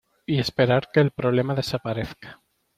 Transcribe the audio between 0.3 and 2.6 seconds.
esperar que el problema desaparezca.